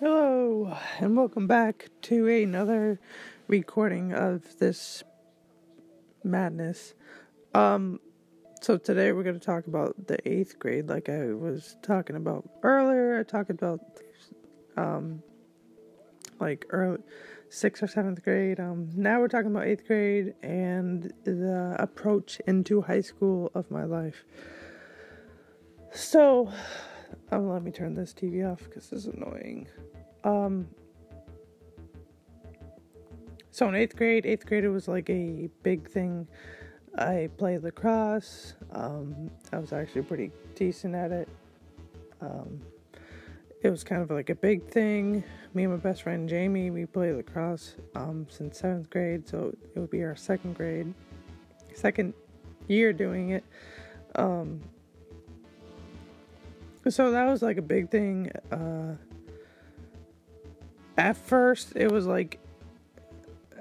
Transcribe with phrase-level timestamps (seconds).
[0.00, 3.00] Hello, and welcome back to another
[3.48, 5.02] recording of this
[6.22, 6.94] madness.
[7.52, 7.98] Um,
[8.60, 12.48] so today we're going to talk about the eighth grade, like I was talking about
[12.62, 13.18] earlier.
[13.18, 13.80] I talked about,
[14.76, 15.20] um,
[16.38, 16.98] like early
[17.48, 18.60] sixth or seventh grade.
[18.60, 23.82] Um, now we're talking about eighth grade and the approach into high school of my
[23.82, 24.22] life.
[25.90, 26.52] So,
[27.30, 29.68] um, let me turn this TV off because this is annoying.
[30.24, 30.68] Um,
[33.50, 36.26] so in eighth grade, eighth grade it was like a big thing.
[36.96, 38.54] I played lacrosse.
[38.72, 41.28] Um, I was actually pretty decent at it.
[42.20, 42.60] Um,
[43.62, 45.24] it was kind of like a big thing.
[45.54, 49.78] Me and my best friend Jamie, we played lacrosse um, since seventh grade, so it
[49.78, 50.92] would be our second grade,
[51.74, 52.14] second
[52.68, 53.44] year doing it.
[54.14, 54.60] Um,
[56.90, 58.30] so that was like a big thing.
[58.50, 58.96] Uh,
[60.96, 62.40] at first, it was like,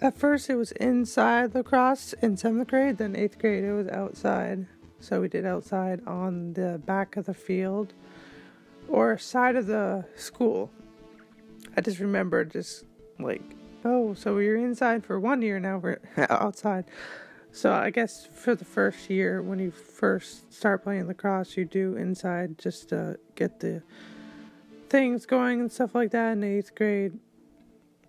[0.00, 2.98] at first it was inside lacrosse in seventh grade.
[2.98, 4.66] Then eighth grade, it was outside.
[5.00, 7.92] So we did outside on the back of the field
[8.88, 10.70] or side of the school.
[11.76, 12.84] I just remember just
[13.18, 13.42] like,
[13.84, 16.00] oh, so we were inside for one year, now we're
[16.30, 16.84] outside.
[17.56, 21.96] So I guess for the first year, when you first start playing lacrosse, you do
[21.96, 23.82] inside just to get the
[24.90, 26.32] things going and stuff like that.
[26.32, 27.18] In eighth grade,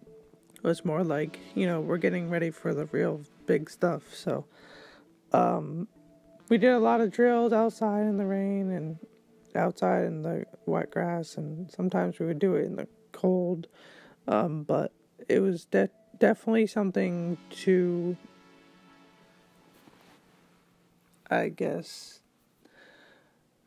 [0.03, 4.13] it was more like you know we're getting ready for the real big stuff.
[4.13, 4.43] So
[5.31, 5.87] um,
[6.49, 8.99] we did a lot of drills outside in the rain and
[9.55, 13.67] outside in the wet grass, and sometimes we would do it in the cold.
[14.27, 14.91] Um, but
[15.29, 18.17] it was de- definitely something to
[21.29, 22.21] I guess,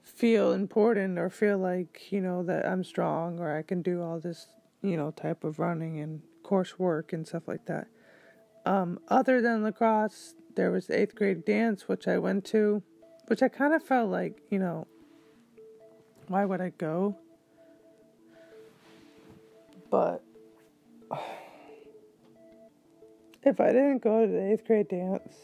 [0.02, 4.20] feel important or feel like, you know, that I'm strong or I can do all
[4.20, 4.48] this,
[4.82, 7.88] you know, type of running and coursework and stuff like that.
[8.66, 12.82] Um, other than lacrosse, there was eighth grade dance, which I went to,
[13.28, 14.86] which I kind of felt like, you know,
[16.28, 17.16] why would I go?
[19.90, 20.22] But
[23.42, 25.34] if I didn't go to the eighth grade dance,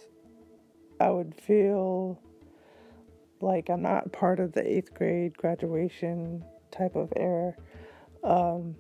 [0.99, 2.21] I would feel
[3.41, 7.55] like I'm not part of the eighth grade graduation type of era.
[8.25, 8.75] Um,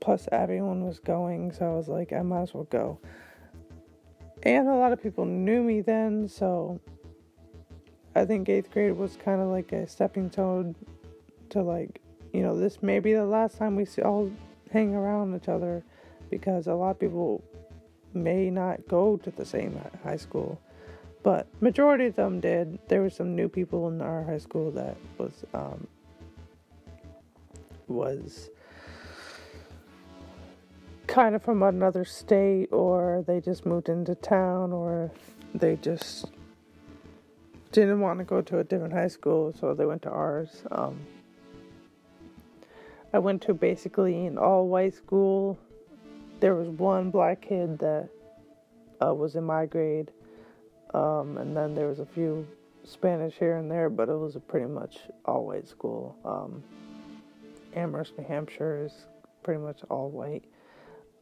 [0.00, 2.98] plus, everyone was going, so I was like, I might as well go.
[4.42, 6.80] And a lot of people knew me then, so
[8.14, 10.74] I think eighth grade was kind of like a stepping stone
[11.50, 12.00] to like,
[12.32, 14.30] you know, this may be the last time we all
[14.72, 15.84] hang around each other
[16.30, 17.42] because a lot of people
[18.14, 20.60] may not go to the same high school
[21.22, 22.78] but majority of them did.
[22.88, 25.86] There were some new people in our high school that was um,
[27.86, 28.50] was
[31.06, 35.10] kind of from another state, or they just moved into town, or
[35.54, 36.26] they just
[37.70, 40.62] didn't want to go to a different high school, so they went to ours.
[40.70, 40.98] Um,
[43.12, 45.58] I went to basically an all white school.
[46.40, 48.08] There was one black kid that
[49.04, 50.10] uh, was in my grade
[50.94, 52.46] um, and then there was a few
[52.84, 56.16] Spanish here and there, but it was a pretty much all white school.
[56.24, 56.62] Um,
[57.74, 58.92] Amherst, New Hampshire is
[59.42, 60.44] pretty much all white.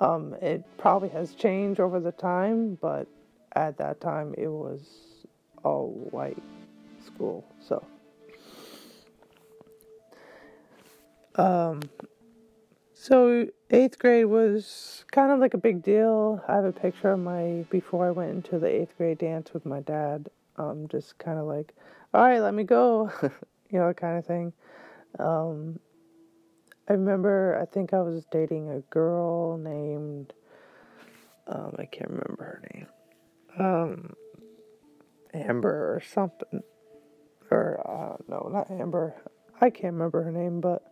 [0.01, 3.07] Um, it probably has changed over the time, but
[3.53, 4.81] at that time it was
[5.63, 6.43] all white
[7.05, 7.45] school.
[7.61, 7.85] So,
[11.37, 11.81] um,
[13.01, 16.45] so eighth grade was kind of like a big deal.
[16.47, 19.65] I have a picture of my before I went into the eighth grade dance with
[19.65, 20.29] my dad.
[20.57, 21.75] Um, just kind of like,
[22.13, 23.11] all right, let me go,
[23.71, 24.53] you know, kind of thing.
[25.19, 25.81] Um,
[26.91, 30.35] I remember, I think I was dating a girl named,
[31.47, 32.87] um, I can't remember her name,
[33.59, 34.13] um,
[35.33, 36.63] Amber or something,
[37.51, 39.15] or uh, no, not Amber.
[39.59, 40.83] I can't remember her name, but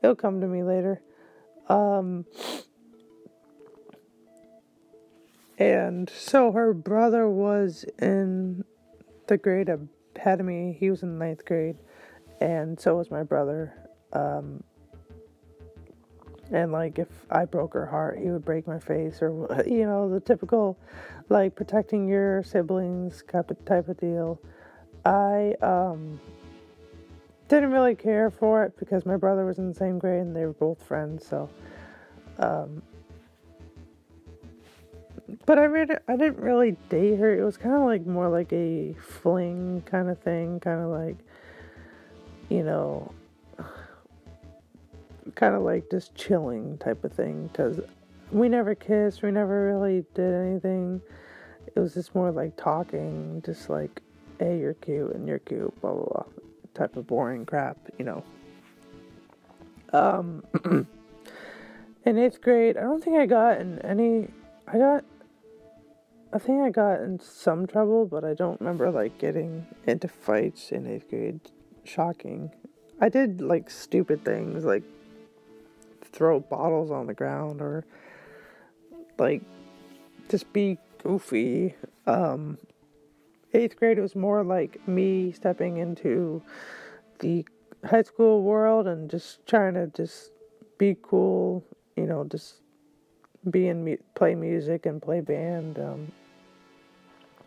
[0.00, 1.02] it'll come to me later.
[1.68, 2.24] Um,
[5.58, 8.64] and so her brother was in
[9.26, 9.68] the grade
[10.16, 10.76] ahead of me.
[10.78, 11.76] He was in ninth grade,
[12.40, 13.74] and so was my brother.
[14.12, 14.62] Um,
[16.52, 20.08] and like if I broke her heart, he would break my face, or you know
[20.08, 20.78] the typical,
[21.28, 24.40] like protecting your siblings type of type of deal.
[25.04, 26.20] I um
[27.48, 30.44] didn't really care for it because my brother was in the same grade and they
[30.44, 31.26] were both friends.
[31.26, 31.48] So,
[32.38, 32.82] um,
[35.44, 37.38] but I read it, I didn't really date her.
[37.38, 41.16] It was kind of like more like a fling kind of thing, kind of like,
[42.48, 43.12] you know,
[45.34, 47.80] kind of like just chilling type of thing because
[48.32, 51.00] we never kissed, we never really did anything.
[51.74, 54.00] It was just more like talking, just like,
[54.38, 56.24] hey, you're cute and you're cute, blah blah blah,
[56.76, 58.22] type of boring crap, you know.
[59.92, 60.44] Um,
[62.04, 64.28] in eighth grade, I don't think I got in any.
[64.68, 65.04] I got.
[66.32, 70.70] I think I got in some trouble, but I don't remember like getting into fights
[70.70, 71.40] in eighth grade.
[71.84, 72.50] Shocking.
[73.00, 74.82] I did like stupid things like
[76.02, 77.84] throw bottles on the ground or
[79.18, 79.42] like
[80.28, 81.74] just be goofy.
[82.06, 82.58] Um,
[83.56, 86.42] eighth grade was more like me stepping into
[87.20, 87.44] the
[87.84, 90.30] high school world and just trying to just
[90.78, 91.64] be cool,
[91.96, 92.56] you know, just
[93.50, 95.78] be in play music and play band.
[95.78, 96.12] Um,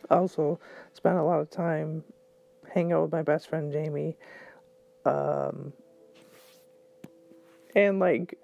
[0.09, 0.59] also
[0.93, 2.03] spent a lot of time
[2.73, 4.17] hanging out with my best friend Jamie.
[5.05, 5.73] Um,
[7.75, 8.37] and like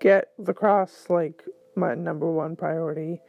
[0.00, 1.42] get lacrosse like
[1.76, 3.20] my number one priority.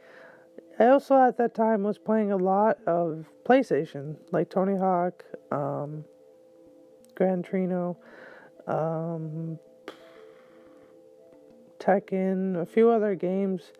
[0.78, 6.04] I also at that time was playing a lot of PlayStation, like Tony Hawk, um,
[7.14, 7.96] Gran Trino,
[8.66, 9.58] um,
[11.78, 13.72] Tekken, a few other games.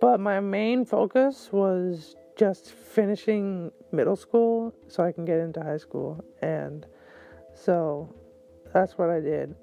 [0.00, 5.78] But my main focus was just finishing middle school so I can get into high
[5.78, 6.22] school.
[6.42, 6.86] And
[7.54, 8.14] so
[8.72, 9.56] that's what I did.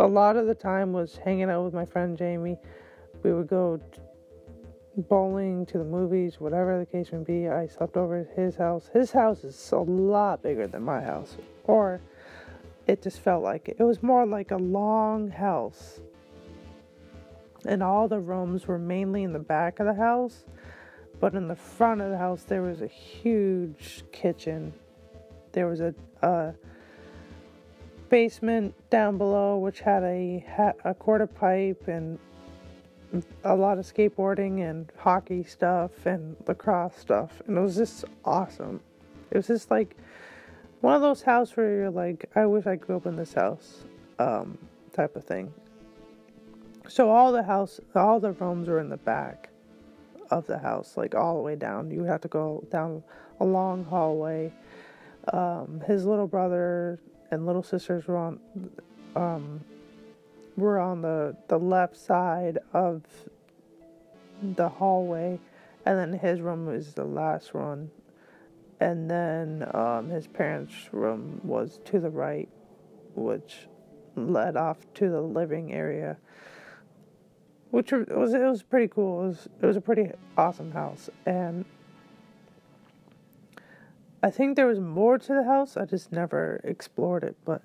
[0.00, 2.58] A lot of the time was hanging out with my friend Jamie.
[3.22, 3.80] We would go
[4.98, 7.48] bowling to the movies, whatever the case may be.
[7.48, 8.90] I slept over at his house.
[8.92, 11.36] His house is a lot bigger than my house.
[11.64, 12.00] Or
[12.86, 13.76] it just felt like it.
[13.78, 16.00] It was more like a long house.
[17.64, 20.44] And all the rooms were mainly in the back of the house.
[21.20, 24.72] But in the front of the house, there was a huge kitchen.
[25.52, 26.54] There was a, a
[28.08, 30.44] basement down below, which had a,
[30.84, 32.18] a quarter pipe and
[33.44, 37.42] a lot of skateboarding and hockey stuff and lacrosse stuff.
[37.46, 38.80] And it was just awesome.
[39.30, 39.96] It was just like
[40.80, 43.84] one of those houses where you're like, I wish I grew up in this house,
[44.18, 44.58] um,
[44.92, 45.52] type of thing.
[46.88, 49.50] So all the house, all the rooms were in the back
[50.30, 51.90] of the house, like all the way down.
[51.90, 53.02] You have to go down
[53.40, 54.52] a long hallway.
[55.32, 56.98] Um, his little brother
[57.30, 58.40] and little sisters were on,
[59.16, 59.60] um,
[60.58, 63.02] were on the the left side of
[64.42, 65.40] the hallway,
[65.86, 67.90] and then his room was the last one
[68.80, 72.48] and then um, his parents' room was to the right,
[73.14, 73.66] which
[74.14, 76.16] led off to the living area,
[77.70, 79.24] which was it was pretty cool.
[79.24, 81.64] It was it was a pretty awesome house, and
[84.22, 85.76] I think there was more to the house.
[85.76, 87.62] I just never explored it, but.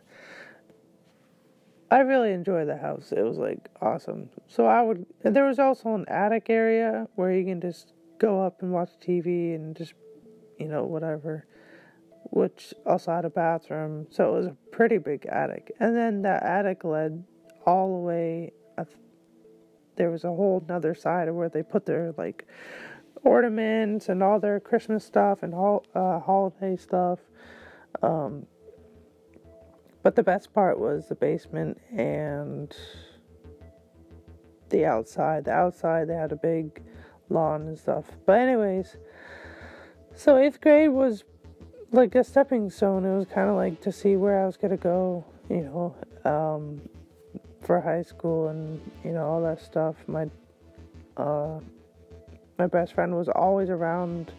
[1.91, 3.11] I really enjoyed the house.
[3.11, 4.29] It was like awesome.
[4.47, 5.05] So I would.
[5.23, 9.53] There was also an attic area where you can just go up and watch TV
[9.55, 9.93] and just
[10.57, 11.45] you know, whatever,
[12.31, 14.07] which also had a bathroom.
[14.09, 15.71] So it was a pretty big attic.
[15.79, 17.23] And then that attic led
[17.65, 18.53] all the way,
[19.95, 22.47] there was a whole nother side of where they put their like
[23.23, 27.19] ornaments and all their Christmas stuff and all uh, holiday stuff.
[28.01, 28.47] Um,
[30.03, 32.75] but the best part was the basement and
[34.69, 35.45] the outside.
[35.45, 36.81] The outside, they had a big
[37.29, 38.05] lawn and stuff.
[38.25, 38.97] But, anyways,
[40.13, 41.23] so eighth grade was
[41.91, 43.05] like a stepping stone.
[43.05, 45.95] It was kind of like to see where I was gonna go, you know,
[46.29, 46.81] um,
[47.61, 49.95] for high school and you know all that stuff.
[50.07, 50.27] My
[51.17, 51.59] uh,
[52.57, 54.33] my best friend was always around.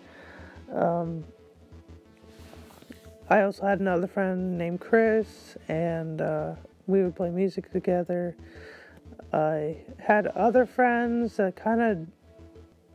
[0.73, 1.25] Um,
[3.28, 6.54] I also had another friend named Chris, and uh,
[6.87, 8.37] we would play music together.
[9.33, 12.07] I had other friends that kind of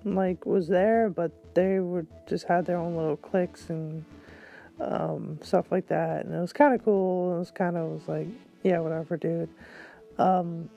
[0.05, 4.05] like was there, but they were just had their own little cliques and
[4.79, 7.35] um, stuff like that, and it was kind of cool.
[7.35, 8.27] It was kind of was like,
[8.63, 9.49] yeah, whatever, dude.
[10.17, 10.69] Um,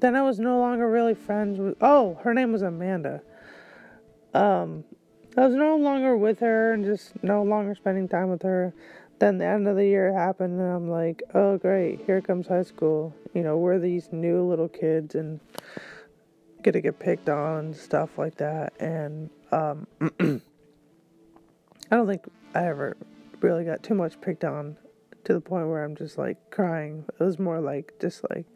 [0.00, 1.76] then I was no longer really friends with.
[1.80, 3.22] Oh, her name was Amanda.
[4.34, 4.84] Um,
[5.36, 8.74] I was no longer with her and just no longer spending time with her.
[9.20, 12.62] Then the end of the year happened, and I'm like, oh great, here comes high
[12.62, 13.14] school.
[13.34, 15.40] You know, we're these new little kids, and
[16.62, 18.72] gonna get picked on and stuff like that.
[18.80, 22.96] And um, I don't think I ever
[23.40, 24.76] really got too much picked on
[25.24, 27.04] to the point where I'm just like crying.
[27.08, 28.46] It was more like just like,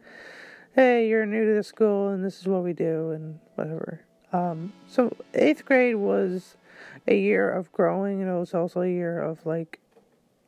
[0.74, 4.00] hey, you're new to the school and this is what we do and whatever.
[4.32, 6.56] Um, so eighth grade was
[7.06, 9.80] a year of growing and it was also a year of like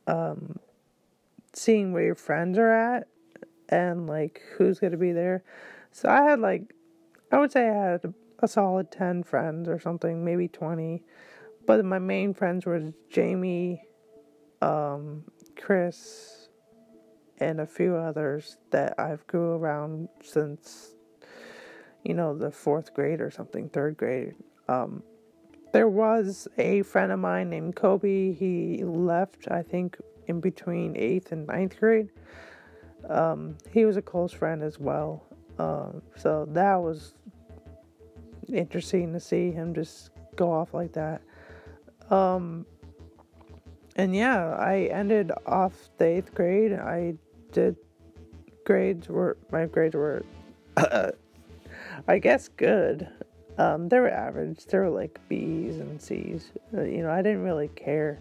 [0.06, 0.58] um,
[1.52, 3.08] seeing where your friends are at
[3.68, 5.42] and like who's gonna be there.
[5.92, 6.74] So I had like,
[7.32, 11.02] I would say I had a solid 10 friends or something, maybe 20.
[11.66, 13.82] But my main friends were Jamie,
[14.62, 15.24] um,
[15.56, 16.48] Chris,
[17.38, 20.94] and a few others that I've grew around since,
[22.04, 24.34] you know, the fourth grade or something, third grade.
[24.68, 25.02] Um,
[25.72, 28.32] there was a friend of mine named Kobe.
[28.32, 29.96] He left, I think,
[30.26, 32.08] in between eighth and ninth grade.
[33.08, 35.24] Um, he was a close friend as well.
[35.58, 37.14] Um, so that was
[38.52, 41.22] interesting to see him just go off like that.
[42.10, 42.66] Um,
[43.96, 46.72] and yeah, I ended off the eighth grade.
[46.72, 47.14] I
[47.52, 47.76] did
[48.64, 50.24] grades were my grades were,
[50.76, 53.08] I guess, good.
[53.58, 54.66] Um, they were average.
[54.66, 56.52] They were like B's and C's.
[56.76, 58.18] Uh, you know, I didn't really care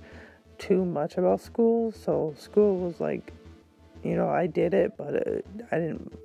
[0.58, 3.34] too much about school, so school was like,
[4.04, 6.18] you know, I did it, but it, I didn't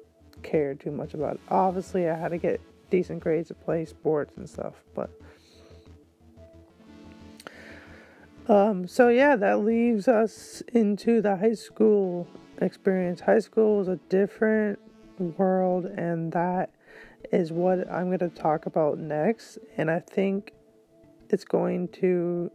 [0.43, 1.41] care too much about it.
[1.49, 5.11] Obviously, I had to get decent grades to play sports and stuff, but.
[8.49, 12.27] Um, so yeah, that leaves us into the high school
[12.61, 13.21] experience.
[13.21, 14.79] High school is a different
[15.19, 16.71] world, and that
[17.33, 19.59] is what I'm going to talk about next.
[19.77, 20.53] And I think
[21.29, 22.51] it's going to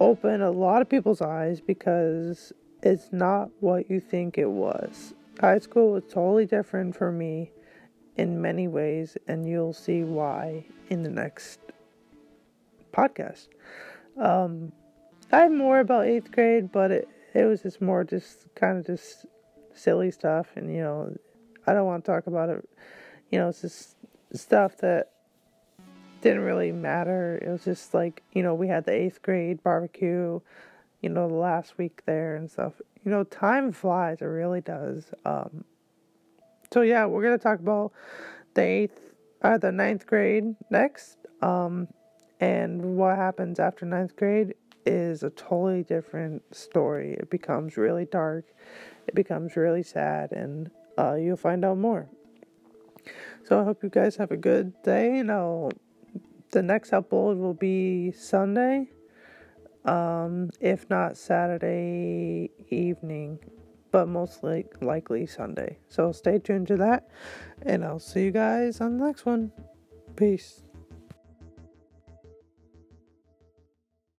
[0.00, 2.52] open a lot of people's eyes because
[2.82, 5.14] it's not what you think it was.
[5.40, 7.50] High school was totally different for me
[8.16, 11.60] in many ways, and you'll see why in the next
[12.92, 13.48] podcast.
[14.18, 14.72] Um,
[15.30, 18.86] I have more about eighth grade, but it, it was just more just kind of
[18.86, 19.24] just
[19.74, 21.16] silly stuff, and you know,
[21.66, 22.68] I don't want to talk about it.
[23.32, 23.96] You know, it's just
[24.32, 25.10] stuff that
[26.20, 27.38] didn't really matter.
[27.44, 30.40] It was just like, you know, we had the eighth grade barbecue,
[31.00, 32.74] you know, the last week there and stuff.
[33.04, 35.12] You know, time flies, it really does.
[35.24, 35.64] Um,
[36.72, 37.92] so yeah, we're gonna talk about
[38.54, 41.18] the eighth, uh, the ninth grade next.
[41.42, 41.88] Um,
[42.40, 44.54] and what happens after ninth grade
[44.86, 47.14] is a totally different story.
[47.14, 48.44] It becomes really dark.
[49.06, 52.08] It becomes really sad, and uh, you'll find out more.
[53.44, 55.70] So I hope you guys have a good day, and I'll.
[56.50, 58.90] The next upload will be Sunday,
[59.86, 63.38] um, if not Saturday evening
[63.92, 65.78] but most like, likely Sunday.
[65.86, 67.08] So stay tuned to that,
[67.64, 69.52] and I'll see you guys on the next one.
[70.16, 70.62] Peace.